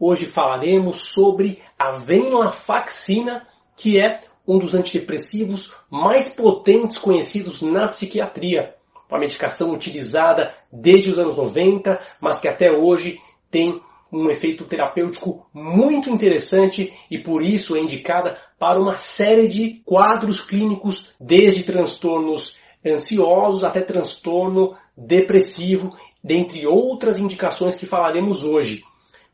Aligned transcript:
Hoje 0.00 0.26
falaremos 0.26 1.08
sobre 1.12 1.58
a 1.76 1.98
venlafaxina, 1.98 3.44
que 3.76 4.00
é 4.00 4.20
um 4.46 4.56
dos 4.56 4.72
antidepressivos 4.72 5.74
mais 5.90 6.28
potentes 6.28 6.98
conhecidos 6.98 7.62
na 7.62 7.88
psiquiatria. 7.88 8.76
Uma 9.10 9.18
medicação 9.18 9.72
utilizada 9.72 10.54
desde 10.70 11.10
os 11.10 11.18
anos 11.18 11.36
90, 11.36 11.98
mas 12.20 12.38
que 12.38 12.48
até 12.48 12.70
hoje 12.70 13.18
tem 13.50 13.80
um 14.12 14.30
efeito 14.30 14.64
terapêutico 14.64 15.44
muito 15.52 16.08
interessante 16.08 16.92
e 17.10 17.18
por 17.20 17.42
isso 17.42 17.74
é 17.74 17.80
indicada 17.80 18.38
para 18.56 18.80
uma 18.80 18.94
série 18.94 19.48
de 19.48 19.82
quadros 19.84 20.40
clínicos, 20.40 21.12
desde 21.20 21.64
transtornos 21.64 22.56
ansiosos 22.86 23.64
até 23.64 23.80
transtorno 23.80 24.76
depressivo, 24.96 25.96
dentre 26.22 26.68
outras 26.68 27.18
indicações 27.18 27.74
que 27.74 27.84
falaremos 27.84 28.44
hoje. 28.44 28.82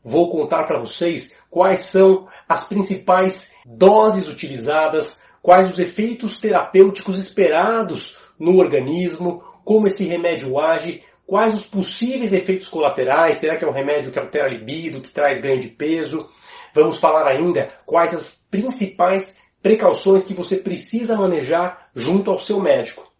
Vou 0.05 0.29
contar 0.29 0.65
para 0.65 0.77
vocês 0.77 1.35
quais 1.49 1.85
são 1.85 2.27
as 2.47 2.67
principais 2.67 3.51
doses 3.65 4.27
utilizadas, 4.27 5.15
quais 5.41 5.71
os 5.71 5.79
efeitos 5.79 6.37
terapêuticos 6.37 7.17
esperados 7.17 8.15
no 8.39 8.59
organismo, 8.59 9.43
como 9.63 9.87
esse 9.87 10.05
remédio 10.05 10.59
age, 10.59 11.01
quais 11.25 11.55
os 11.55 11.65
possíveis 11.65 12.33
efeitos 12.33 12.69
colaterais, 12.69 13.37
será 13.37 13.57
que 13.57 13.65
é 13.65 13.67
um 13.67 13.73
remédio 13.73 14.11
que 14.11 14.19
altera 14.19 14.45
a 14.45 14.49
libido, 14.49 15.01
que 15.01 15.09
traz 15.09 15.41
ganho 15.41 15.59
de 15.59 15.69
peso? 15.69 16.29
Vamos 16.71 16.99
falar 16.99 17.27
ainda 17.27 17.67
quais 17.83 18.13
as 18.13 18.35
principais 18.51 19.41
precauções 19.59 20.23
que 20.23 20.35
você 20.35 20.57
precisa 20.57 21.17
manejar 21.17 21.89
junto 21.95 22.29
ao 22.29 22.37
seu 22.37 22.59
médico. 22.61 23.11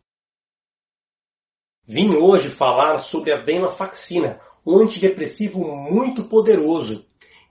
Vim 1.87 2.15
hoje 2.15 2.51
falar 2.51 2.99
sobre 2.99 3.33
a 3.33 3.41
venlafaxina, 3.41 4.39
um 4.65 4.81
antidepressivo 4.81 5.59
muito 5.75 6.27
poderoso. 6.27 7.05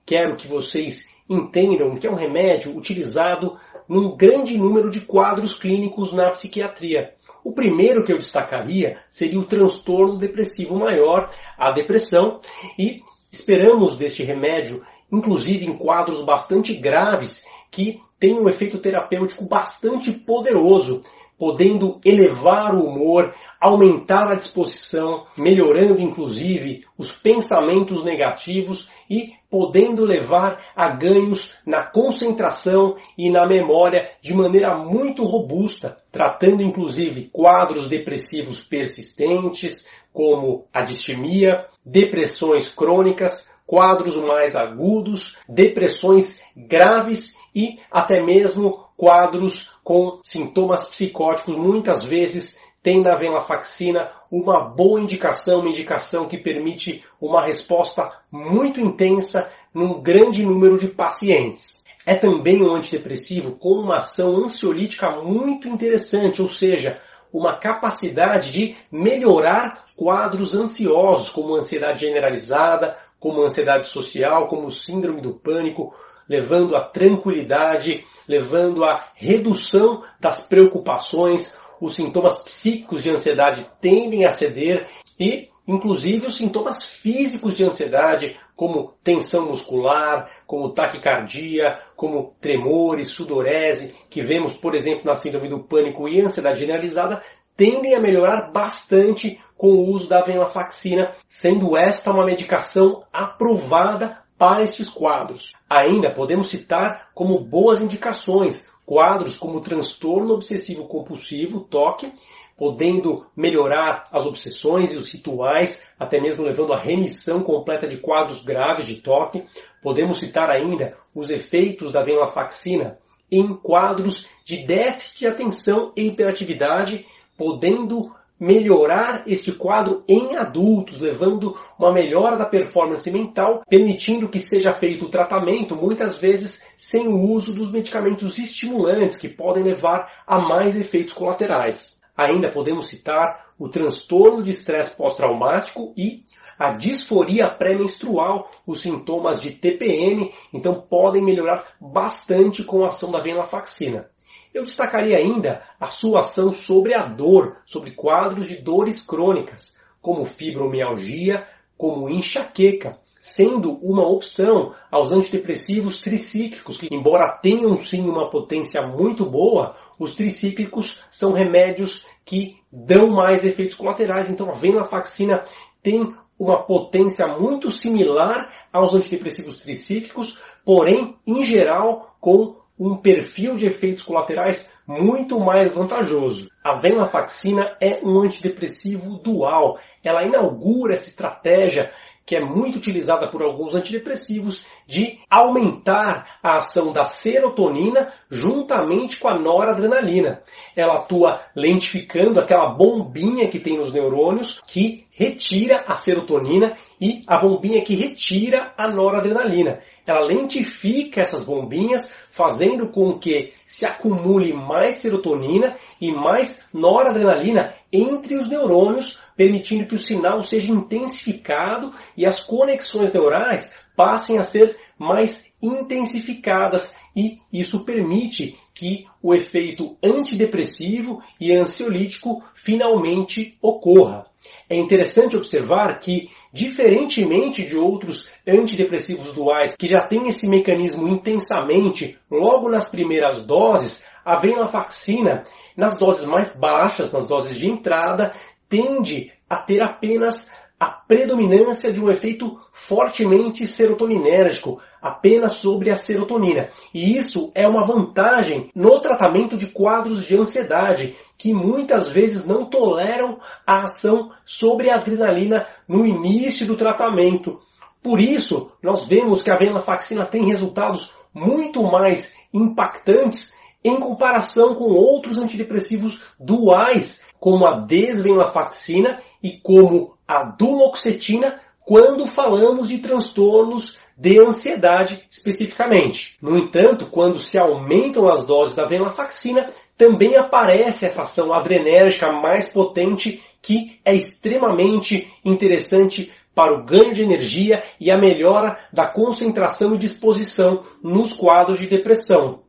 Quero 0.05 0.37
que 0.37 0.49
vocês 0.49 1.07
entendam 1.29 1.97
que 1.97 2.07
é 2.07 2.11
um 2.11 2.17
remédio 2.17 2.77
utilizado 2.77 3.59
num 3.89 4.17
grande 4.17 4.57
número 4.57 4.91
de 4.91 5.01
quadros 5.01 5.55
clínicos 5.55 6.13
na 6.13 6.31
psiquiatria. 6.31 7.15
O 7.45 7.53
primeiro 7.53 8.03
que 8.03 8.13
eu 8.13 8.17
destacaria 8.17 8.99
seria 9.09 9.39
o 9.39 9.47
transtorno 9.47 10.17
depressivo 10.17 10.79
maior, 10.79 11.31
a 11.59 11.71
depressão, 11.73 12.41
e 12.79 12.97
esperamos 13.31 13.97
deste 13.97 14.23
remédio, 14.23 14.83
inclusive 15.13 15.67
em 15.67 15.77
quadros 15.77 16.25
bastante 16.25 16.75
graves, 16.75 17.45
que 17.71 18.01
tem 18.19 18.35
um 18.35 18.49
efeito 18.49 18.79
terapêutico 18.79 19.47
bastante 19.47 20.11
poderoso, 20.11 21.03
podendo 21.39 22.01
elevar 22.05 22.75
o 22.75 22.87
humor, 22.87 23.35
aumentar 23.61 24.31
a 24.31 24.37
disposição, 24.37 25.27
melhorando 25.39 26.01
inclusive 26.01 26.85
os 26.97 27.13
pensamentos 27.13 28.05
negativos 28.05 28.89
e 29.09 29.33
podendo 29.51 30.05
levar 30.05 30.59
a 30.75 30.89
ganhos 30.89 31.57
na 31.67 31.85
concentração 31.85 32.97
e 33.17 33.31
na 33.31 33.47
memória 33.47 34.11
de 34.21 34.35
maneira 34.35 34.77
muito 34.77 35.25
robusta, 35.25 35.97
tratando 36.11 36.63
inclusive 36.63 37.31
quadros 37.33 37.89
depressivos 37.89 38.61
persistentes, 38.61 39.87
como 40.13 40.67
a 40.73 40.83
distimia, 40.83 41.67
depressões 41.85 42.69
crônicas, 42.69 43.49
quadros 43.67 44.17
mais 44.17 44.55
agudos, 44.55 45.37
depressões 45.49 46.39
graves 46.57 47.37
e 47.55 47.79
até 47.91 48.23
mesmo 48.23 48.85
quadros 48.97 49.71
com 49.83 50.21
sintomas 50.25 50.87
psicóticos, 50.87 51.57
muitas 51.57 52.05
vezes 52.05 52.59
tem 52.83 53.03
na 53.03 53.17
venlafaxina 53.17 54.11
uma 54.31 54.69
boa 54.69 55.01
indicação, 55.01 55.61
uma 55.61 55.71
indicação 55.71 56.29
que 56.29 56.37
permite 56.37 57.03
uma 57.21 57.43
resposta 57.43 58.03
muito 58.31 58.79
intensa 58.81 59.51
num 59.73 60.03
grande 60.03 60.45
número 60.45 60.77
de 60.77 60.89
pacientes. 60.89 61.83
É 62.07 62.15
também 62.15 62.63
um 62.63 62.75
antidepressivo 62.75 63.53
com 63.53 63.81
uma 63.81 63.97
ação 63.97 64.37
ansiolítica 64.37 65.11
muito 65.23 65.67
interessante, 65.67 66.43
ou 66.43 66.49
seja, 66.49 67.01
uma 67.33 67.59
capacidade 67.59 68.53
de 68.53 68.77
melhorar 68.93 69.87
quadros 69.97 70.55
ansiosos, 70.55 71.31
como 71.31 71.57
ansiedade 71.57 72.03
generalizada, 72.03 72.97
como 73.19 73.43
ansiedade 73.43 73.93
social, 73.93 74.49
como 74.49 74.71
síndrome 74.71 75.21
do 75.21 75.35
pânico, 75.35 75.95
levando 76.29 76.77
à 76.77 76.81
tranquilidade, 76.81 78.05
levando 78.27 78.85
à 78.85 79.11
redução 79.15 80.03
das 80.21 80.47
preocupações. 80.47 81.53
Os 81.81 81.95
sintomas 81.95 82.41
psíquicos 82.41 83.03
de 83.03 83.11
ansiedade 83.11 83.67
tendem 83.81 84.25
a 84.25 84.31
ceder 84.31 84.89
e, 85.19 85.49
inclusive, 85.67 86.27
os 86.27 86.37
sintomas 86.37 86.85
físicos 86.85 87.57
de 87.57 87.65
ansiedade, 87.65 88.37
como 88.57 88.95
tensão 89.03 89.47
muscular, 89.47 90.31
como 90.47 90.73
taquicardia, 90.73 91.79
como 91.97 92.35
tremores, 92.41 93.09
sudorese, 93.09 93.95
que 94.09 94.23
vemos, 94.23 94.57
por 94.57 94.75
exemplo, 94.75 95.03
na 95.05 95.15
síndrome 95.15 95.49
do 95.49 95.65
pânico 95.65 96.09
e 96.09 96.21
ansiedade 96.21 96.61
generalizada, 96.61 97.23
tendem 97.57 97.95
a 97.95 98.01
melhorar 98.01 98.51
bastante 98.53 99.41
com 99.65 99.71
o 99.71 99.91
uso 99.91 100.07
da 100.07 100.21
venlafaxina, 100.21 101.15
sendo 101.27 101.75
esta 101.75 102.11
uma 102.11 102.27
medicação 102.27 103.03
aprovada 103.11 104.19
para 104.37 104.63
estes 104.63 104.91
quadros. 104.91 105.55
Ainda 105.71 106.13
podemos 106.13 106.51
citar 106.51 107.09
como 107.15 107.41
boas 107.41 107.81
indicações 107.81 108.71
quadros 108.85 109.39
como 109.39 109.63
transtorno 109.63 110.35
obsessivo 110.35 110.87
compulsivo, 110.87 111.61
TOC, 111.61 112.13
podendo 112.59 113.25
melhorar 113.35 114.05
as 114.13 114.27
obsessões 114.27 114.93
e 114.93 114.99
os 114.99 115.11
rituais, 115.11 115.83
até 115.99 116.21
mesmo 116.21 116.45
levando 116.45 116.75
à 116.75 116.79
remissão 116.79 117.43
completa 117.43 117.87
de 117.87 117.97
quadros 117.97 118.45
graves 118.45 118.87
de 118.87 119.01
TOC. 119.01 119.47
Podemos 119.83 120.19
citar 120.19 120.51
ainda 120.51 120.95
os 121.15 121.31
efeitos 121.31 121.91
da 121.91 122.03
venlafaxina 122.03 122.99
em 123.33 123.57
quadros 123.57 124.29
de 124.45 124.67
déficit 124.67 125.21
de 125.21 125.27
atenção 125.27 125.91
e 125.97 126.09
hiperatividade, 126.09 127.07
podendo 127.39 128.13
melhorar 128.39 129.25
este 129.27 129.53
quadro 129.53 130.03
em 130.09 130.37
adultos, 130.37 131.01
levando 131.01 131.57
uma 131.79 131.93
melhora 131.93 132.37
da 132.37 132.45
performance 132.45 133.11
mental, 133.11 133.63
permitindo 133.69 134.29
que 134.29 134.39
seja 134.39 134.73
feito 134.73 135.05
o 135.05 135.11
tratamento, 135.11 135.77
muitas 135.77 136.19
vezes 136.19 136.63
sem 136.77 137.07
o 137.07 137.33
uso 137.33 137.55
dos 137.55 137.71
medicamentos 137.71 138.39
estimulantes, 138.39 139.17
que 139.17 139.29
podem 139.29 139.63
levar 139.63 140.25
a 140.27 140.39
mais 140.39 140.79
efeitos 140.79 141.15
colaterais. 141.15 142.01
Ainda 142.17 142.51
podemos 142.51 142.89
citar 142.89 143.47
o 143.59 143.69
transtorno 143.69 144.43
de 144.43 144.51
estresse 144.51 144.97
pós-traumático 144.97 145.93
e 145.97 146.25
a 146.59 146.73
disforia 146.73 147.51
pré-menstrual, 147.59 148.49
os 148.67 148.81
sintomas 148.83 149.41
de 149.41 149.53
TPM, 149.53 150.31
então 150.53 150.81
podem 150.89 151.23
melhorar 151.23 151.67
bastante 151.81 152.63
com 152.63 152.85
a 152.85 152.89
ação 152.89 153.11
da 153.11 153.21
venlafaxina. 153.21 154.09
Eu 154.55 154.63
destacaria 154.63 155.19
ainda 155.19 155.63
a 155.81 155.91
sua 155.91 156.21
ação 156.21 156.53
sobre 156.53 156.95
a 156.95 157.07
dor, 157.09 157.57
sobre 157.67 157.91
quadros 157.91 158.47
de 158.47 158.63
dores 158.63 159.05
crônicas, 159.05 159.75
como 160.01 160.25
fibromialgia, 160.25 161.45
como 161.77 162.09
enxaqueca, 162.09 162.97
sendo 163.21 163.73
uma 163.83 164.07
opção 164.07 164.73
aos 164.93 165.11
antidepressivos 165.11 165.99
tricíclicos, 166.01 166.79
que 166.79 166.87
embora 166.93 167.39
tenham 167.43 167.75
sim 167.75 168.03
uma 168.03 168.31
potência 168.31 168.87
muito 168.87 169.29
boa, 169.29 169.75
os 169.99 170.13
tricíclicos 170.13 171.03
são 171.11 171.33
remédios 171.33 172.07
que 172.25 172.57
dão 172.71 173.09
mais 173.09 173.45
efeitos 173.45 173.75
colaterais. 173.75 174.31
Então 174.31 174.49
a 174.51 174.55
venlafaxina 174.55 175.45
tem 175.83 176.15
uma 176.39 176.63
potência 176.63 177.27
muito 177.27 177.71
similar 177.71 178.69
aos 178.73 178.95
antidepressivos 178.95 179.63
tricíclicos, 179.63 180.39
porém, 180.65 181.17
em 181.27 181.43
geral, 181.43 182.15
com 182.21 182.63
um 182.79 182.97
perfil 182.97 183.55
de 183.55 183.67
efeitos 183.67 184.03
colaterais 184.03 184.69
muito 184.87 185.39
mais 185.39 185.71
vantajoso. 185.71 186.49
A 186.63 186.77
venlafaxina 186.77 187.77
é 187.81 188.01
um 188.03 188.21
antidepressivo 188.21 189.19
dual. 189.19 189.79
Ela 190.03 190.25
inaugura 190.25 190.95
essa 190.95 191.09
estratégia 191.09 191.91
que 192.27 192.35
é 192.35 192.41
muito 192.41 192.77
utilizada 192.77 193.31
por 193.31 193.43
alguns 193.43 193.75
antidepressivos, 193.75 194.65
de 194.87 195.19
aumentar 195.31 196.39
a 196.43 196.57
ação 196.57 196.93
da 196.93 197.05
serotonina 197.05 198.13
juntamente 198.31 199.19
com 199.19 199.29
a 199.29 199.39
noradrenalina. 199.39 200.43
Ela 200.77 201.01
atua 201.01 201.41
lentificando 201.57 202.41
aquela 202.41 202.75
bombinha 202.75 203.49
que 203.49 203.61
tem 203.61 203.77
nos 203.77 203.93
neurônios 203.93 204.61
que 204.67 205.05
retira 205.17 205.85
a 205.87 205.95
serotonina 205.95 206.77
e 207.01 207.23
a 207.29 207.41
bombinha 207.41 207.83
que 207.83 207.95
retira 207.95 208.73
a 208.77 208.91
noradrenalina. 208.91 209.81
Ela 210.07 210.27
lentifica 210.27 211.21
essas 211.21 211.47
bombinhas, 211.47 212.13
fazendo 212.31 212.91
com 212.91 213.19
que 213.19 213.53
se 213.67 213.87
acumule 213.87 214.53
mais 214.53 215.01
serotonina 215.01 215.73
e 216.01 216.13
mais 216.13 216.63
noradrenalina 216.73 217.75
entre 217.93 218.37
os 218.37 218.49
neurônios, 218.49 219.17
permitindo 219.37 219.87
que 219.87 219.95
o 219.95 219.99
sinal 219.99 220.43
seja 220.43 220.73
intensificado 220.73 221.93
e 222.17 222.27
as 222.27 222.45
conexões 222.45 223.13
neurais 223.13 223.71
passem 223.97 224.39
a 224.39 224.43
ser 224.43 224.77
mais 224.99 225.45
intensificadas 225.63 226.87
e 227.17 227.39
isso 227.53 227.85
permite 227.85 228.57
que 228.75 229.07
o 229.23 229.35
efeito 229.35 229.97
antidepressivo 230.03 231.23
e 231.41 231.53
ansiolítico 231.53 232.43
finalmente 232.55 233.57
ocorra. 233.63 234.27
É 234.69 234.77
interessante 234.77 235.37
observar 235.37 235.99
que 235.99 236.29
Diferentemente 236.55 237.65
de 237.65 237.77
outros 237.77 238.23
antidepressivos 238.47 239.35
duais 239.35 239.75
que 239.75 239.89
já 239.89 240.07
têm 240.07 240.29
esse 240.29 240.47
mecanismo 240.47 241.09
intensamente 241.09 242.17
logo 242.31 242.71
nas 242.71 242.89
primeiras 242.89 243.45
doses, 243.45 244.05
a 244.25 244.39
venlafaxina, 244.39 245.43
nas 245.77 245.99
doses 245.99 246.25
mais 246.29 246.57
baixas, 246.57 247.11
nas 247.11 247.27
doses 247.27 247.59
de 247.59 247.69
entrada, 247.69 248.33
tende 248.69 249.33
a 249.51 249.65
ter 249.65 249.83
apenas 249.83 250.49
a 250.85 250.91
predominância 250.91 251.91
de 251.91 251.99
um 251.99 252.11
efeito 252.11 252.61
fortemente 252.71 253.67
serotoninérgico, 253.67 254.83
apenas 255.01 255.53
sobre 255.53 255.91
a 255.91 255.97
serotonina. 255.97 256.69
E 256.93 257.17
isso 257.17 257.51
é 257.55 257.67
uma 257.67 257.87
vantagem 257.87 258.69
no 258.75 259.01
tratamento 259.01 259.57
de 259.57 259.73
quadros 259.73 260.27
de 260.27 260.37
ansiedade, 260.37 261.17
que 261.39 261.55
muitas 261.55 262.11
vezes 262.11 262.45
não 262.45 262.67
toleram 262.67 263.39
a 263.67 263.85
ação 263.85 264.31
sobre 264.45 264.91
a 264.91 264.97
adrenalina 264.97 265.67
no 265.89 266.07
início 266.07 266.67
do 266.67 266.77
tratamento. 266.77 267.59
Por 268.03 268.21
isso, 268.21 268.71
nós 268.83 269.07
vemos 269.07 269.43
que 269.43 269.51
a 269.51 269.57
venlafaxina 269.57 270.27
tem 270.27 270.45
resultados 270.45 271.15
muito 271.33 271.83
mais 271.83 272.31
impactantes 272.53 273.55
em 273.83 273.97
comparação 273.97 274.75
com 274.75 274.85
outros 274.93 275.39
antidepressivos 275.39 276.23
duais, 276.39 277.23
como 277.45 277.67
a 277.67 277.81
desvenlafaxina 277.81 279.21
e 279.43 279.59
como 279.63 280.15
a 280.27 280.45
duloxetina, 280.45 281.61
quando 281.85 282.25
falamos 282.25 282.89
de 282.89 282.97
transtornos 282.97 283.99
de 284.17 284.43
ansiedade 284.43 285.23
especificamente. 285.31 286.39
No 286.41 286.57
entanto, 286.57 287.05
quando 287.05 287.39
se 287.39 287.59
aumentam 287.59 288.33
as 288.33 288.47
doses 288.47 288.75
da 288.75 288.87
venlafaxina, 288.87 289.71
também 289.95 290.39
aparece 290.39 291.05
essa 291.05 291.21
ação 291.21 291.53
adrenérgica 291.53 292.33
mais 292.33 292.73
potente 292.73 293.43
que 293.61 294.01
é 294.07 294.15
extremamente 294.15 295.31
interessante 295.45 296.33
para 296.55 296.73
o 296.73 296.83
ganho 296.83 297.13
de 297.13 297.21
energia 297.21 297.83
e 298.01 298.11
a 298.11 298.17
melhora 298.17 298.79
da 298.91 299.07
concentração 299.07 299.95
e 299.95 299.99
disposição 299.99 300.81
nos 301.03 301.35
quadros 301.35 301.79
de 301.79 301.89
depressão. 301.89 302.63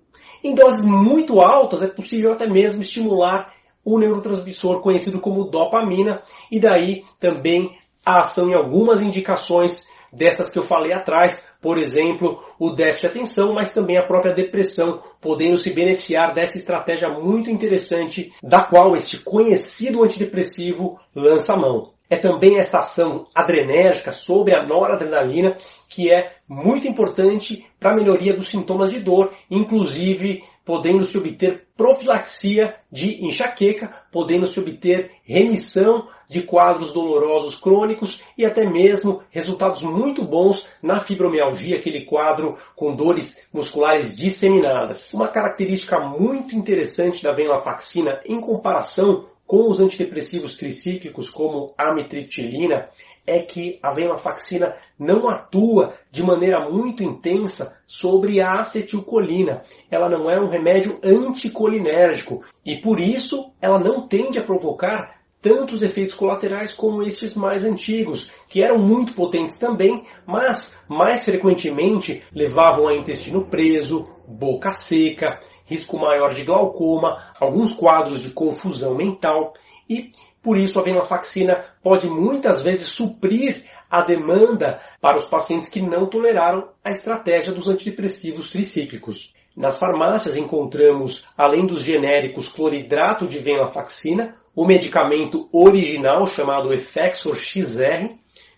Em 0.44 0.54
doses 0.54 0.84
muito 0.84 1.40
altas 1.40 1.82
é 1.82 1.88
possível 1.88 2.34
até 2.34 2.46
mesmo 2.46 2.82
estimular 2.82 3.55
o 3.86 4.00
neurotransmissor 4.00 4.82
conhecido 4.82 5.22
como 5.22 5.46
dopamina 5.46 6.24
e 6.52 6.60
daí 6.60 7.04
também 7.20 7.70
a 8.04 8.20
ação 8.20 8.50
em 8.50 8.56
algumas 8.56 9.00
indicações 9.00 9.84
dessas 10.12 10.50
que 10.50 10.58
eu 10.58 10.64
falei 10.64 10.94
atrás, 10.94 11.48
por 11.62 11.78
exemplo, 11.78 12.42
o 12.58 12.72
déficit 12.72 13.02
de 13.02 13.08
atenção, 13.08 13.54
mas 13.54 13.72
também 13.72 13.98
a 13.98 14.06
própria 14.06 14.34
depressão, 14.34 15.02
podendo 15.22 15.58
se 15.58 15.74
beneficiar 15.74 16.34
dessa 16.34 16.58
estratégia 16.58 17.10
muito 17.10 17.50
interessante 17.50 18.32
da 18.42 18.64
qual 18.64 18.96
este 18.96 19.22
conhecido 19.22 20.04
antidepressivo 20.04 20.98
lança 21.14 21.54
a 21.54 21.58
mão. 21.58 21.94
É 22.10 22.18
também 22.18 22.60
esta 22.60 22.78
ação 22.78 23.26
adrenérgica 23.34 24.12
sobre 24.12 24.56
a 24.56 24.64
noradrenalina 24.64 25.58
que 25.90 26.12
é 26.14 26.28
muito 26.48 26.88
importante 26.88 27.66
para 27.80 27.92
a 27.92 27.96
melhoria 27.96 28.34
dos 28.34 28.48
sintomas 28.48 28.92
de 28.92 29.00
dor, 29.00 29.32
inclusive 29.50 30.44
podendo 30.66 31.06
se 31.06 31.18
obter 31.18 31.68
profilaxia 31.78 32.76
de 32.92 33.24
enxaqueca, 33.24 33.94
podendo 34.12 34.48
se 34.48 34.60
obter 34.60 35.12
remissão 35.24 36.08
de 36.28 36.42
quadros 36.42 36.92
dolorosos 36.92 37.56
crônicos 37.56 38.20
e 38.38 38.46
até 38.46 38.68
mesmo 38.68 39.22
resultados 39.30 39.84
muito 39.84 40.26
bons 40.26 40.68
na 40.82 41.06
fibromialgia, 41.06 41.78
aquele 41.78 42.06
quadro 42.06 42.58
com 42.76 42.96
dores 42.96 43.48
musculares 43.54 44.16
disseminadas. 44.18 45.14
Uma 45.14 45.28
característica 45.28 46.00
muito 46.00 46.56
interessante 46.56 47.24
da 47.24 47.32
venlafaxina 47.32 48.20
em 48.26 48.42
comparação 48.42 49.28
com 49.48 49.70
os 49.70 49.80
antidepressivos 49.80 50.56
tricíclicos 50.56 51.30
como 51.30 51.74
amitriptilina 51.78 52.90
é 53.28 53.40
que 53.40 53.80
a 53.82 53.92
venlafaxina 53.92 54.76
não 55.00 55.30
atua 55.30 55.96
de 56.12 56.24
maneira 56.24 56.70
muito 56.70 57.04
intensa 57.04 57.78
sobre 57.86 58.42
a 58.42 58.60
acetilcolina. 58.60 59.64
Ela 59.90 60.10
não 60.10 60.30
é 60.30 60.40
um 60.40 60.50
remédio 60.50 61.00
anticolinérgico 61.04 62.44
e 62.66 62.82
por 62.82 63.00
isso 63.00 63.52
ela 63.62 63.80
não 63.80 64.08
tende 64.08 64.40
a 64.40 64.46
provocar 64.46 65.16
tantos 65.42 65.84
efeitos 65.84 66.16
colaterais 66.16 66.74
como 66.74 67.04
estes 67.04 67.36
mais 67.36 67.64
antigos, 67.64 68.28
que 68.50 68.64
eram 68.64 68.80
muito 68.80 69.14
potentes 69.14 69.56
também, 69.58 70.04
mas 70.26 70.76
mais 70.90 71.24
frequentemente 71.24 72.24
levavam 72.34 72.88
a 72.88 72.96
intestino 72.96 73.46
preso, 73.46 74.10
boca 74.28 74.74
seca, 74.74 75.40
risco 75.66 76.00
maior 76.00 76.34
de 76.34 76.44
glaucoma, 76.44 77.34
alguns 77.40 77.74
quadros 77.74 78.22
de 78.22 78.32
confusão 78.32 78.96
mental 78.96 79.54
e 79.90 80.12
por 80.42 80.58
isso 80.58 80.80
a 80.80 80.84
venlafaxina 80.84 81.66
pode 81.82 82.08
muitas 82.08 82.62
vezes 82.62 82.88
suprir 82.88 83.66
a 83.90 84.04
demanda 84.04 84.80
para 85.02 85.18
os 85.18 85.26
pacientes 85.26 85.68
que 85.68 85.82
não 85.82 86.08
toleraram 86.08 86.70
a 86.84 86.92
estratégia 86.92 87.52
dos 87.52 87.68
antidepressivos 87.68 88.48
tricíclicos. 88.48 89.34
Nas 89.56 89.80
farmácias 89.80 90.36
encontramos, 90.36 91.24
além 91.38 91.66
dos 91.66 91.82
genéricos 91.82 92.52
cloridrato 92.52 93.26
de 93.26 93.40
venlafaxina, 93.40 94.36
o 94.56 94.66
medicamento 94.66 95.50
original 95.52 96.28
chamado 96.28 96.74
Effexor 96.74 97.36
XR, 97.36 98.16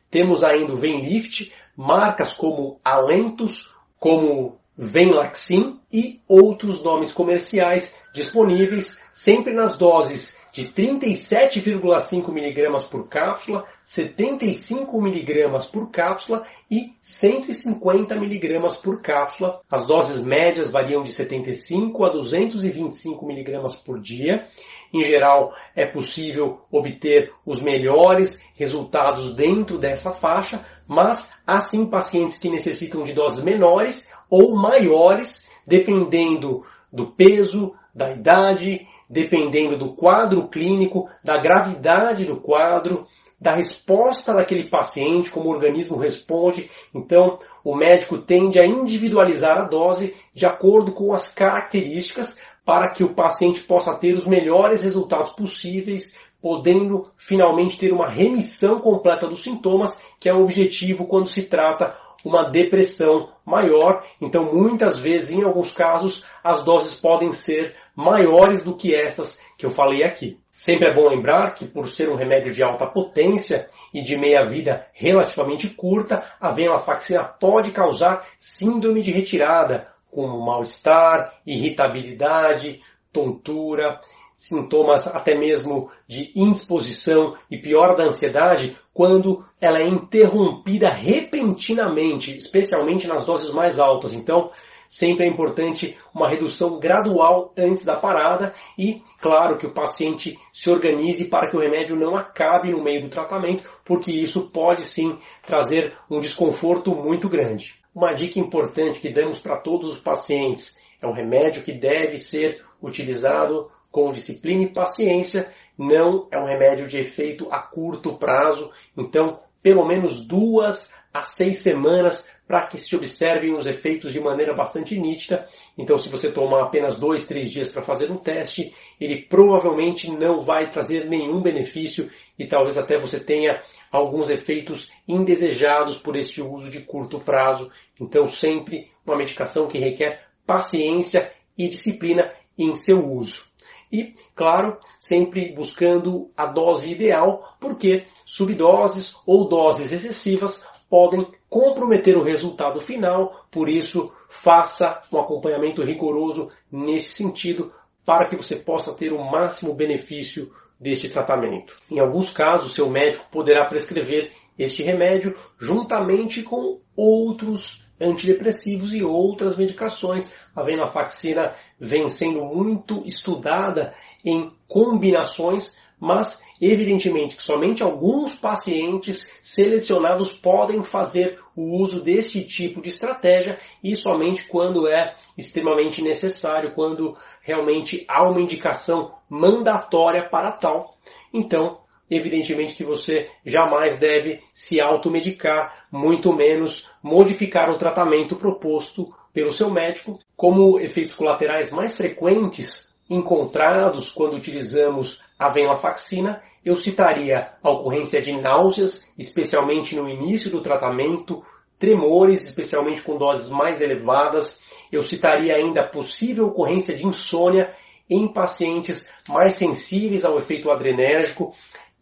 temos 0.09 0.43
ainda 0.43 0.73
o 0.73 0.75
Venlift, 0.75 1.53
marcas 1.75 2.33
como 2.33 2.79
Alentus, 2.83 3.71
como 3.99 4.56
Venlaxin 4.77 5.79
e 5.91 6.19
outros 6.27 6.83
nomes 6.83 7.11
comerciais 7.11 7.93
disponíveis 8.13 8.97
sempre 9.11 9.53
nas 9.53 9.75
doses 9.75 10.37
de 10.57 10.65
37,5 10.73 12.29
mg 12.29 12.89
por 12.89 13.07
cápsula, 13.07 13.65
75 13.83 14.97
mg 14.99 15.71
por 15.71 15.91
cápsula 15.91 16.43
e 16.69 16.93
150 16.99 18.15
mg 18.15 18.81
por 18.81 19.01
cápsula. 19.01 19.59
As 19.69 19.85
doses 19.85 20.23
médias 20.23 20.71
variam 20.71 21.03
de 21.03 21.11
75 21.11 22.05
a 22.05 22.09
225 22.09 23.31
mg 23.31 23.83
por 23.85 23.99
dia. 23.99 24.47
Em 24.91 25.03
geral, 25.03 25.53
é 25.75 25.85
possível 25.85 26.61
obter 26.71 27.29
os 27.45 27.61
melhores 27.61 28.33
resultados 28.55 29.35
dentro 29.35 29.77
dessa 29.77 30.11
faixa, 30.11 30.65
mas 30.87 31.31
há 31.45 31.59
sim 31.59 31.89
pacientes 31.89 32.37
que 32.37 32.49
necessitam 32.49 33.03
de 33.03 33.13
doses 33.13 33.43
menores 33.43 34.09
ou 34.29 34.55
maiores, 34.55 35.47
dependendo 35.65 36.63
do 36.91 37.11
peso, 37.11 37.73
da 37.93 38.11
idade, 38.11 38.87
dependendo 39.09 39.77
do 39.77 39.93
quadro 39.93 40.47
clínico, 40.47 41.09
da 41.23 41.37
gravidade 41.37 42.25
do 42.25 42.39
quadro, 42.39 43.05
da 43.39 43.51
resposta 43.51 44.33
daquele 44.33 44.69
paciente, 44.69 45.31
como 45.31 45.49
o 45.49 45.53
organismo 45.53 45.97
responde. 45.97 46.69
Então, 46.93 47.37
o 47.63 47.75
médico 47.75 48.17
tende 48.17 48.59
a 48.59 48.65
individualizar 48.65 49.59
a 49.59 49.63
dose 49.63 50.15
de 50.33 50.45
acordo 50.45 50.91
com 50.91 51.13
as 51.13 51.33
características 51.33 52.35
para 52.65 52.89
que 52.89 53.03
o 53.03 53.13
paciente 53.13 53.61
possa 53.61 53.95
ter 53.95 54.13
os 54.13 54.27
melhores 54.27 54.81
resultados 54.81 55.31
possíveis, 55.31 56.13
podendo 56.41 57.09
finalmente 57.15 57.77
ter 57.77 57.91
uma 57.91 58.09
remissão 58.09 58.79
completa 58.79 59.27
dos 59.27 59.43
sintomas, 59.43 59.91
que 60.19 60.29
é 60.29 60.33
o 60.33 60.43
objetivo 60.43 61.07
quando 61.07 61.27
se 61.27 61.43
trata 61.43 61.97
uma 62.25 62.49
depressão 62.49 63.29
maior. 63.45 64.03
Então, 64.21 64.45
muitas 64.45 64.97
vezes, 65.01 65.31
em 65.31 65.43
alguns 65.43 65.71
casos, 65.71 66.23
as 66.43 66.63
doses 66.63 66.99
podem 66.99 67.31
ser 67.31 67.75
maiores 67.95 68.63
do 68.63 68.75
que 68.75 68.95
estas 68.95 69.39
que 69.57 69.65
eu 69.65 69.69
falei 69.69 70.03
aqui. 70.03 70.37
Sempre 70.51 70.89
é 70.89 70.93
bom 70.93 71.07
lembrar 71.07 71.53
que, 71.53 71.65
por 71.65 71.87
ser 71.87 72.09
um 72.09 72.15
remédio 72.15 72.53
de 72.53 72.63
alta 72.63 72.85
potência 72.85 73.67
e 73.93 74.03
de 74.03 74.17
meia-vida 74.17 74.87
relativamente 74.93 75.69
curta, 75.69 76.23
a 76.39 76.51
venlafaxina 76.51 77.23
pode 77.23 77.71
causar 77.71 78.27
síndrome 78.39 79.01
de 79.01 79.11
retirada, 79.11 79.91
como 80.11 80.43
mal-estar, 80.43 81.33
irritabilidade, 81.45 82.81
tontura, 83.13 83.97
sintomas 84.37 85.07
até 85.07 85.35
mesmo 85.35 85.89
de 86.07 86.31
indisposição 86.35 87.35
e 87.49 87.57
pior 87.57 87.95
da 87.95 88.03
ansiedade 88.03 88.77
quando 88.93 89.41
ela 89.59 89.79
é 89.79 89.87
interrompida 89.87 90.89
repentinamente, 90.93 92.37
especialmente 92.37 93.07
nas 93.07 93.25
doses 93.25 93.51
mais 93.51 93.79
altas. 93.79 94.13
Então, 94.13 94.51
sempre 94.87 95.25
é 95.25 95.29
importante 95.29 95.97
uma 96.13 96.29
redução 96.29 96.79
gradual 96.79 97.51
antes 97.57 97.83
da 97.83 97.95
parada 97.95 98.53
e, 98.77 99.01
claro, 99.19 99.57
que 99.57 99.65
o 99.65 99.73
paciente 99.73 100.37
se 100.53 100.69
organize 100.69 101.25
para 101.29 101.49
que 101.49 101.57
o 101.57 101.59
remédio 101.59 101.95
não 101.95 102.15
acabe 102.15 102.71
no 102.71 102.83
meio 102.83 103.01
do 103.01 103.09
tratamento, 103.09 103.67
porque 103.83 104.11
isso 104.11 104.51
pode 104.51 104.85
sim 104.85 105.17
trazer 105.45 105.97
um 106.09 106.19
desconforto 106.19 106.95
muito 106.95 107.27
grande. 107.27 107.75
Uma 107.93 108.13
dica 108.13 108.39
importante 108.39 108.99
que 108.99 109.11
damos 109.11 109.39
para 109.39 109.57
todos 109.57 109.91
os 109.91 109.99
pacientes 109.99 110.77
é 111.01 111.07
um 111.07 111.13
remédio 111.13 111.63
que 111.63 111.73
deve 111.73 112.17
ser 112.17 112.63
utilizado 112.81 113.71
com 113.97 114.11
disciplina 114.11 114.61
e 114.61 114.71
paciência, 114.71 115.51
não 115.75 116.27
é 116.31 116.37
um 116.37 116.45
remédio 116.45 116.85
de 116.85 116.99
efeito 116.99 117.47
a 117.49 117.57
curto 117.57 118.15
prazo, 118.15 118.71
então 118.95 119.39
pelo 119.59 119.87
menos 119.87 120.19
duas 120.19 120.87
a 121.11 121.23
seis 121.23 121.63
semanas 121.63 122.15
para 122.47 122.67
que 122.67 122.77
se 122.77 122.95
observem 122.95 123.55
os 123.55 123.65
efeitos 123.65 124.13
de 124.13 124.19
maneira 124.19 124.53
bastante 124.53 124.95
nítida. 124.99 125.47
Então, 125.75 125.97
se 125.97 126.09
você 126.09 126.31
tomar 126.31 126.65
apenas 126.65 126.95
dois, 126.95 127.23
três 127.23 127.49
dias 127.49 127.71
para 127.71 127.81
fazer 127.81 128.11
um 128.11 128.17
teste, 128.17 128.71
ele 129.01 129.23
provavelmente 129.23 130.11
não 130.11 130.41
vai 130.41 130.69
trazer 130.69 131.09
nenhum 131.09 131.41
benefício 131.41 132.07
e 132.37 132.45
talvez 132.45 132.77
até 132.77 132.99
você 132.99 133.19
tenha 133.19 133.63
alguns 133.91 134.29
efeitos 134.29 134.87
indesejados 135.07 135.97
por 135.97 136.15
este 136.15 136.39
uso 136.39 136.69
de 136.69 136.81
curto 136.81 137.19
prazo. 137.19 137.71
Então, 137.99 138.27
sempre 138.27 138.91
uma 139.03 139.17
medicação 139.17 139.67
que 139.67 139.79
requer 139.79 140.23
paciência 140.45 141.31
e 141.57 141.67
disciplina 141.67 142.31
em 142.55 142.75
seu 142.75 143.03
uso. 143.03 143.46
E, 143.91 144.13
claro, 144.35 144.77
sempre 144.99 145.53
buscando 145.53 146.29
a 146.35 146.45
dose 146.45 146.91
ideal, 146.91 147.55
porque 147.59 148.05
subdoses 148.25 149.15
ou 149.25 149.47
doses 149.47 149.91
excessivas 149.91 150.61
podem 150.89 151.27
comprometer 151.49 152.17
o 152.17 152.23
resultado 152.23 152.79
final, 152.79 153.45
por 153.51 153.69
isso 153.69 154.11
faça 154.29 155.01
um 155.11 155.19
acompanhamento 155.19 155.83
rigoroso 155.83 156.49
nesse 156.71 157.09
sentido 157.11 157.71
para 158.05 158.27
que 158.27 158.37
você 158.37 158.55
possa 158.55 158.93
ter 158.93 159.11
o 159.11 159.23
máximo 159.23 159.73
benefício 159.73 160.51
deste 160.79 161.09
tratamento. 161.09 161.75
Em 161.89 161.99
alguns 161.99 162.31
casos, 162.31 162.75
seu 162.75 162.89
médico 162.89 163.25
poderá 163.31 163.65
prescrever 163.65 164.31
este 164.57 164.83
remédio 164.83 165.35
juntamente 165.59 166.43
com 166.43 166.79
outros 166.95 167.85
antidepressivos 167.99 168.93
e 168.93 169.03
outras 169.03 169.57
medicações. 169.57 170.31
A 170.57 170.63
venlafaxina 170.63 171.53
vem 171.79 172.07
sendo 172.07 172.43
muito 172.43 173.03
estudada 173.05 173.93
em 174.25 174.49
combinações, 174.67 175.77
mas 175.99 176.41
evidentemente 176.59 177.35
que 177.35 177.43
somente 177.43 177.83
alguns 177.83 178.33
pacientes 178.33 179.23
selecionados 179.39 180.35
podem 180.35 180.83
fazer 180.83 181.39
o 181.55 181.79
uso 181.79 182.03
deste 182.03 182.43
tipo 182.43 182.81
de 182.81 182.89
estratégia 182.89 183.59
e 183.83 183.93
somente 183.95 184.47
quando 184.47 184.87
é 184.87 185.15
extremamente 185.37 186.01
necessário, 186.01 186.73
quando 186.73 187.15
realmente 187.43 188.03
há 188.09 188.27
uma 188.27 188.41
indicação 188.41 189.13
mandatória 189.29 190.27
para 190.27 190.53
tal. 190.53 190.97
Então, 191.31 191.81
evidentemente 192.09 192.73
que 192.73 192.83
você 192.83 193.29
jamais 193.45 193.99
deve 193.99 194.41
se 194.51 194.81
automedicar, 194.81 195.85
muito 195.91 196.33
menos 196.33 196.89
modificar 197.03 197.69
o 197.69 197.77
tratamento 197.77 198.35
proposto 198.35 199.15
pelo 199.37 199.51
seu 199.51 199.69
médico. 199.69 200.17
Como 200.35 200.79
efeitos 200.79 201.13
colaterais 201.13 201.69
mais 201.69 201.95
frequentes 201.95 202.91
encontrados 203.07 204.09
quando 204.09 204.35
utilizamos 204.35 205.21
a 205.37 205.47
venlafaxina, 205.47 206.41
eu 206.65 206.73
citaria 206.73 207.51
a 207.61 207.69
ocorrência 207.69 208.19
de 208.19 208.31
náuseas, 208.31 209.05
especialmente 209.15 209.95
no 209.95 210.09
início 210.09 210.49
do 210.49 210.59
tratamento, 210.59 211.43
tremores, 211.77 212.45
especialmente 212.45 213.03
com 213.03 213.15
doses 213.15 213.47
mais 213.47 213.79
elevadas. 213.79 214.59
Eu 214.91 215.03
citaria 215.03 215.55
ainda 215.55 215.81
a 215.81 215.87
possível 215.87 216.47
ocorrência 216.47 216.95
de 216.95 217.05
insônia 217.05 217.71
em 218.09 218.33
pacientes 218.33 219.07
mais 219.29 219.53
sensíveis 219.53 220.25
ao 220.25 220.39
efeito 220.39 220.71
adrenérgico, 220.71 221.53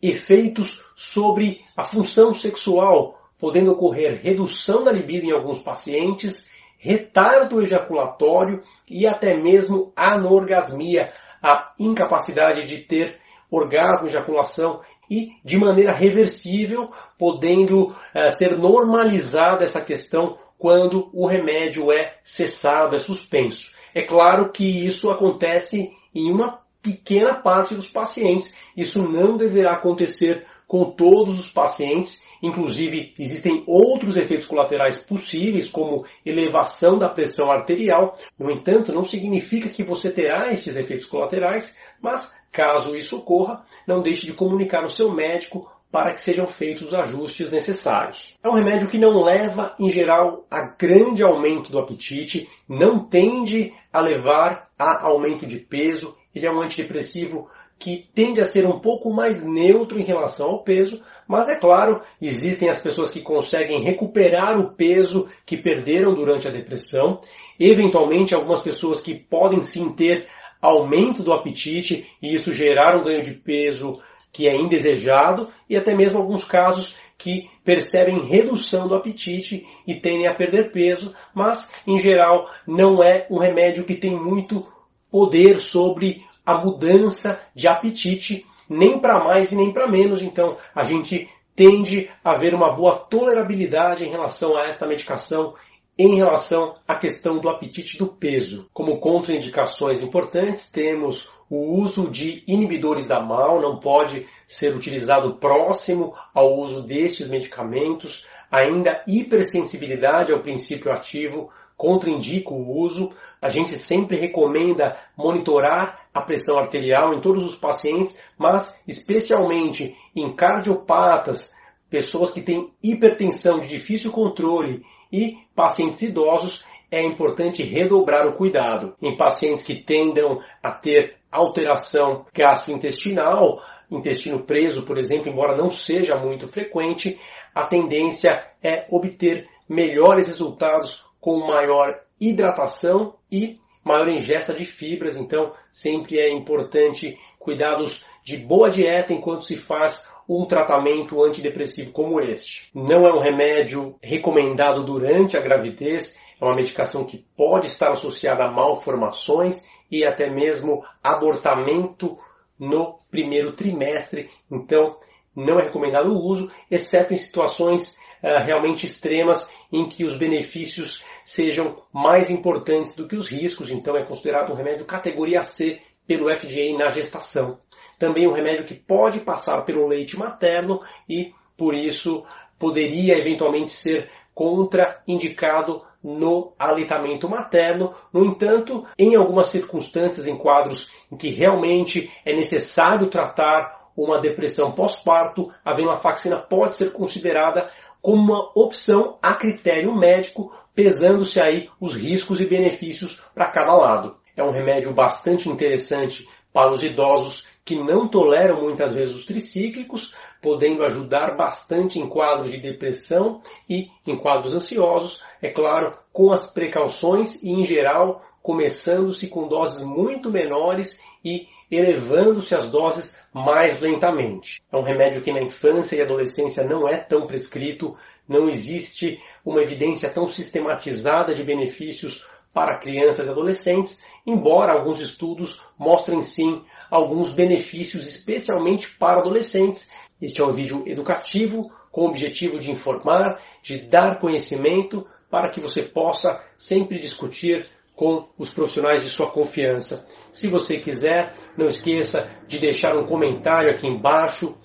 efeitos 0.01 0.81
sobre 0.95 1.65
a 1.75 1.83
função 1.83 2.33
sexual, 2.33 3.19
podendo 3.37 3.73
ocorrer 3.73 4.21
redução 4.23 4.85
da 4.85 4.91
libido 4.93 5.25
em 5.25 5.33
alguns 5.33 5.59
pacientes, 5.61 6.49
retardo 6.77 7.61
ejaculatório 7.61 8.61
e 8.89 9.07
até 9.07 9.35
mesmo 9.35 9.91
anorgasmia, 9.95 11.11
a 11.41 11.73
incapacidade 11.79 12.65
de 12.65 12.79
ter 12.79 13.19
orgasmo, 13.49 14.07
ejaculação 14.07 14.81
e 15.09 15.29
de 15.43 15.57
maneira 15.57 15.93
reversível, 15.93 16.89
podendo 17.17 17.87
uh, 17.87 17.95
ser 18.37 18.57
normalizada 18.57 19.63
essa 19.63 19.81
questão 19.81 20.37
quando 20.57 21.09
o 21.13 21.27
remédio 21.27 21.91
é 21.91 22.17
cessado, 22.23 22.95
é 22.95 22.99
suspenso. 22.99 23.71
É 23.93 24.03
claro 24.03 24.51
que 24.51 24.85
isso 24.85 25.09
acontece 25.09 25.91
em 26.13 26.31
uma 26.31 26.59
pequena 26.81 27.41
parte 27.41 27.75
dos 27.75 27.87
pacientes. 27.87 28.55
Isso 28.75 29.01
não 29.01 29.37
deverá 29.37 29.73
acontecer 29.73 30.45
com 30.67 30.91
todos 30.91 31.39
os 31.39 31.51
pacientes. 31.51 32.17
Inclusive, 32.41 33.13
existem 33.17 33.63
outros 33.67 34.17
efeitos 34.17 34.47
colaterais 34.47 35.03
possíveis, 35.03 35.69
como 35.69 36.05
elevação 36.25 36.97
da 36.97 37.09
pressão 37.09 37.51
arterial. 37.51 38.17
No 38.37 38.51
entanto, 38.51 38.93
não 38.93 39.03
significa 39.03 39.69
que 39.69 39.83
você 39.83 40.11
terá 40.11 40.51
estes 40.51 40.75
efeitos 40.75 41.05
colaterais, 41.05 41.75
mas 42.01 42.33
caso 42.51 42.95
isso 42.95 43.17
ocorra, 43.17 43.63
não 43.87 44.01
deixe 44.01 44.25
de 44.25 44.33
comunicar 44.33 44.81
ao 44.81 44.87
seu 44.87 45.11
médico 45.11 45.69
para 45.91 46.13
que 46.13 46.21
sejam 46.21 46.45
feitos 46.45 46.87
os 46.87 46.93
ajustes 46.93 47.49
necessários. 47.51 48.33
É 48.43 48.49
um 48.49 48.53
remédio 48.53 48.89
que 48.89 48.97
não 48.97 49.23
leva, 49.23 49.73
em 49.79 49.89
geral, 49.89 50.45
a 50.51 50.61
grande 50.77 51.23
aumento 51.23 51.71
do 51.71 51.79
apetite, 51.79 52.49
não 52.67 53.07
tende 53.07 53.73
a 53.93 54.01
levar 54.01 54.69
a 54.77 55.07
aumento 55.07 55.45
de 55.45 55.57
peso, 55.57 56.13
ele 56.35 56.45
é 56.45 56.51
um 56.51 56.61
antidepressivo 56.61 57.49
que 57.79 58.07
tende 58.13 58.39
a 58.39 58.43
ser 58.43 58.65
um 58.65 58.79
pouco 58.79 59.13
mais 59.13 59.45
neutro 59.45 59.99
em 59.99 60.03
relação 60.03 60.49
ao 60.49 60.63
peso, 60.63 61.01
mas 61.27 61.49
é 61.49 61.55
claro, 61.55 62.01
existem 62.21 62.69
as 62.69 62.81
pessoas 62.81 63.11
que 63.11 63.21
conseguem 63.21 63.81
recuperar 63.81 64.59
o 64.59 64.71
peso 64.75 65.27
que 65.45 65.57
perderam 65.57 66.13
durante 66.13 66.47
a 66.47 66.51
depressão, 66.51 67.19
eventualmente 67.59 68.33
algumas 68.33 68.61
pessoas 68.61 69.01
que 69.01 69.15
podem 69.15 69.61
sim 69.61 69.91
ter 69.91 70.27
aumento 70.61 71.21
do 71.21 71.33
apetite 71.33 72.09
e 72.21 72.33
isso 72.33 72.53
gerar 72.53 72.97
um 72.97 73.03
ganho 73.03 73.21
de 73.21 73.33
peso 73.33 73.99
que 74.31 74.49
é 74.49 74.55
indesejado 74.55 75.49
e 75.69 75.77
até 75.77 75.95
mesmo 75.95 76.19
alguns 76.19 76.43
casos 76.43 76.97
que 77.17 77.49
percebem 77.63 78.25
redução 78.25 78.87
do 78.87 78.95
apetite 78.95 79.65
e 79.87 79.95
tendem 79.95 80.27
a 80.27 80.33
perder 80.35 80.71
peso, 80.71 81.13
mas 81.33 81.71
em 81.87 81.97
geral 81.97 82.49
não 82.67 83.01
é 83.01 83.25
um 83.29 83.37
remédio 83.37 83.85
que 83.85 83.95
tem 83.95 84.11
muito 84.11 84.67
poder 85.15 85.61
sobre 85.61 86.25
a 86.45 86.57
mudança 86.57 87.41
de 87.55 87.69
apetite, 87.69 88.45
nem 88.69 88.99
para 88.99 89.23
mais 89.23 89.53
e 89.53 89.55
nem 89.55 89.71
para 89.71 89.87
menos. 89.87 90.21
Então, 90.21 90.57
a 90.75 90.83
gente 90.83 91.29
tende 91.55 92.09
a 92.21 92.37
ver 92.37 92.53
uma 92.53 92.75
boa 92.75 92.97
tolerabilidade 92.97 94.03
em 94.03 94.09
relação 94.09 94.57
a 94.57 94.65
esta 94.65 94.85
medicação 94.85 95.53
em 95.97 96.17
relação 96.17 96.75
à 96.85 96.95
questão 96.95 97.39
do 97.39 97.47
apetite 97.47 97.97
do 97.97 98.07
peso. 98.07 98.69
Como 98.73 98.99
contraindicações 98.99 100.01
importantes, 100.01 100.67
temos 100.67 101.23
o 101.49 101.79
uso 101.79 102.11
de 102.11 102.43
inibidores 102.45 103.07
da 103.07 103.21
MAL, 103.21 103.61
não 103.61 103.79
pode 103.79 104.27
ser 104.45 104.75
utilizado 104.75 105.37
próximo 105.37 106.13
ao 106.33 106.59
uso 106.59 106.81
destes 106.81 107.29
medicamentos, 107.29 108.27
ainda 108.51 109.01
hipersensibilidade 109.07 110.33
ao 110.33 110.41
princípio 110.41 110.91
ativo, 110.91 111.49
contraindica 111.77 112.53
o 112.53 112.79
uso. 112.79 113.11
A 113.41 113.49
gente 113.49 113.77
sempre 113.77 114.17
recomenda 114.17 114.97
monitorar 115.17 116.07
a 116.13 116.21
pressão 116.21 116.57
arterial 116.57 117.13
em 117.13 117.21
todos 117.21 117.43
os 117.43 117.55
pacientes, 117.55 118.17
mas 118.37 118.73
especialmente 118.87 119.95
em 120.15 120.35
cardiopatas, 120.35 121.53
pessoas 121.89 122.31
que 122.31 122.41
têm 122.41 122.71
hipertensão 122.81 123.59
de 123.59 123.67
difícil 123.67 124.11
controle 124.11 124.83
e 125.11 125.37
pacientes 125.55 126.01
idosos, 126.01 126.63
é 126.91 127.03
importante 127.03 127.63
redobrar 127.63 128.27
o 128.27 128.35
cuidado. 128.35 128.95
Em 129.01 129.17
pacientes 129.17 129.63
que 129.63 129.83
tendam 129.83 130.39
a 130.63 130.71
ter 130.71 131.17
alteração 131.31 132.25
gastrointestinal, 132.33 133.59
intestino 133.91 134.43
preso, 134.43 134.83
por 134.85 134.97
exemplo, 134.97 135.29
embora 135.29 135.55
não 135.55 135.69
seja 135.69 136.15
muito 136.15 136.47
frequente, 136.47 137.19
a 137.53 137.65
tendência 137.65 138.29
é 138.63 138.87
obter 138.89 139.47
melhores 139.67 140.27
resultados 140.27 141.04
com 141.25 141.39
maior 141.39 142.01
hidratação 142.21 143.15
e 143.31 143.57
maior 143.83 144.07
ingesta 144.09 144.53
de 144.53 144.63
fibras. 144.63 145.17
Então, 145.17 145.53
sempre 145.71 146.19
é 146.19 146.31
importante 146.31 147.17
cuidados 147.39 148.05
de 148.23 148.37
boa 148.37 148.69
dieta 148.69 149.11
enquanto 149.11 149.43
se 149.43 149.57
faz 149.57 150.07
um 150.29 150.45
tratamento 150.45 151.23
antidepressivo 151.23 151.91
como 151.91 152.21
este. 152.21 152.69
Não 152.75 153.07
é 153.07 153.11
um 153.11 153.19
remédio 153.19 153.95
recomendado 154.03 154.83
durante 154.83 155.35
a 155.35 155.41
gravidez, 155.41 156.15
é 156.39 156.45
uma 156.45 156.55
medicação 156.55 157.03
que 157.03 157.25
pode 157.35 157.65
estar 157.65 157.89
associada 157.89 158.43
a 158.43 158.51
malformações 158.51 159.67
e 159.89 160.05
até 160.05 160.29
mesmo 160.29 160.83
abortamento 161.03 162.17
no 162.59 162.97
primeiro 163.09 163.53
trimestre. 163.53 164.29
Então, 164.51 164.95
não 165.35 165.59
é 165.59 165.63
recomendado 165.63 166.13
o 166.13 166.23
uso, 166.23 166.51
exceto 166.69 167.15
em 167.15 167.17
situações 167.17 167.97
uh, 168.25 168.43
realmente 168.43 168.87
extremas 168.87 169.47
em 169.71 169.87
que 169.87 170.03
os 170.03 170.17
benefícios 170.17 171.03
sejam 171.23 171.81
mais 171.93 172.29
importantes 172.31 172.95
do 172.95 173.07
que 173.07 173.15
os 173.15 173.29
riscos, 173.29 173.69
então 173.69 173.95
é 173.95 174.03
considerado 174.03 174.51
um 174.51 174.55
remédio 174.55 174.85
categoria 174.85 175.41
C 175.41 175.79
pelo 176.07 176.33
FDA 176.35 176.75
na 176.77 176.89
gestação. 176.89 177.59
Também 177.99 178.27
um 178.27 178.33
remédio 178.33 178.65
que 178.65 178.73
pode 178.73 179.19
passar 179.19 179.63
pelo 179.63 179.87
leite 179.87 180.17
materno 180.17 180.79
e, 181.07 181.33
por 181.55 181.73
isso, 181.73 182.25
poderia 182.59 183.17
eventualmente 183.17 183.71
ser 183.71 184.09
contraindicado 184.33 185.81
no 186.03 186.53
aleitamento 186.59 187.27
materno. 187.27 187.93
No 188.13 188.25
entanto, 188.25 188.85
em 188.99 189.15
algumas 189.15 189.47
circunstâncias, 189.47 190.27
em 190.27 190.37
quadros 190.37 190.91
em 191.11 191.15
que 191.15 191.29
realmente 191.29 192.11
é 192.25 192.35
necessário 192.35 193.09
tratar 193.09 193.85
uma 193.95 194.19
depressão 194.19 194.73
pós-parto, 194.73 195.49
a 195.63 195.73
venlafaxina 195.73 196.37
pode 196.37 196.75
ser 196.75 196.91
considerada 196.91 197.71
como 198.05 198.21
uma 198.21 198.51
opção 198.53 199.17
a 199.19 199.33
critério 199.33 199.91
médico, 199.95 200.53
pesando-se 200.75 201.41
aí 201.41 201.71
os 201.81 201.95
riscos 201.95 202.39
e 202.39 202.45
benefícios 202.45 203.19
para 203.33 203.49
cada 203.49 203.73
lado. 203.73 204.15
É 204.37 204.43
um 204.43 204.51
remédio 204.51 204.93
bastante 204.93 205.49
interessante 205.49 206.23
para 206.53 206.71
os 206.71 206.83
idosos 206.83 207.43
que 207.65 207.75
não 207.75 208.07
toleram 208.07 208.61
muitas 208.61 208.95
vezes 208.95 209.15
os 209.15 209.25
tricíclicos, 209.25 210.13
podendo 210.39 210.83
ajudar 210.83 211.35
bastante 211.35 211.97
em 211.97 212.07
quadros 212.07 212.51
de 212.51 212.59
depressão 212.59 213.41
e 213.67 213.87
em 214.05 214.15
quadros 214.15 214.53
ansiosos, 214.53 215.19
é 215.41 215.49
claro, 215.49 215.97
com 216.13 216.31
as 216.31 216.45
precauções 216.45 217.41
e 217.41 217.49
em 217.49 217.63
geral 217.63 218.21
começando-se 218.45 219.27
com 219.27 219.47
doses 219.47 219.83
muito 219.83 220.29
menores 220.29 221.01
e 221.23 221.47
elevando-se 221.71 222.53
as 222.53 222.69
doses 222.69 223.11
mais 223.33 223.81
lentamente. 223.81 224.61
É 224.71 224.77
um 224.77 224.83
remédio 224.83 225.23
que 225.23 225.33
na 225.33 225.41
infância 225.41 225.95
e 225.95 226.01
adolescência 226.03 226.63
não 226.63 226.87
é 226.87 226.95
tão 226.95 227.25
prescrito, 227.25 227.97
não 228.29 228.47
existe 228.47 229.17
uma 229.43 229.63
evidência 229.63 230.11
tão 230.11 230.27
sistematizada 230.27 231.33
de 231.33 231.43
benefícios 231.43 232.23
para 232.53 232.77
crianças 232.77 233.25
e 233.27 233.31
adolescentes, 233.31 233.99
embora 234.27 234.73
alguns 234.73 234.99
estudos 234.99 235.51
mostrem 235.75 236.21
sim 236.21 236.61
alguns 236.91 237.33
benefícios, 237.33 238.07
especialmente 238.07 238.95
para 238.95 239.21
adolescentes. 239.21 239.89
Este 240.21 240.39
é 240.39 240.45
um 240.45 240.51
vídeo 240.51 240.83
educativo 240.85 241.71
com 241.91 242.01
o 242.01 242.09
objetivo 242.09 242.59
de 242.59 242.69
informar, 242.69 243.41
de 243.63 243.89
dar 243.89 244.19
conhecimento 244.19 245.03
para 245.31 245.49
que 245.49 245.59
você 245.59 245.81
possa 245.81 246.45
sempre 246.55 246.99
discutir 246.99 247.67
com 247.95 248.27
os 248.37 248.49
profissionais 248.49 249.03
de 249.03 249.09
sua 249.09 249.31
confiança. 249.31 250.05
Se 250.31 250.49
você 250.49 250.77
quiser, 250.77 251.33
não 251.57 251.67
esqueça 251.67 252.29
de 252.47 252.59
deixar 252.59 252.95
um 252.95 253.05
comentário 253.05 253.71
aqui 253.71 253.87
embaixo, 253.87 254.55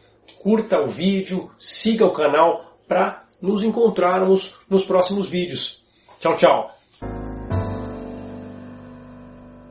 curta 0.43 0.81
o 0.81 0.89
vídeo, 0.89 1.51
siga 1.59 2.05
o 2.05 2.13
canal 2.13 2.77
para 2.89 3.25
nos 3.43 3.63
encontrarmos 3.63 4.57
nos 4.69 4.85
próximos 4.85 5.29
vídeos. 5.29 5.85
Tchau, 6.19 6.35
tchau! 6.37 6.80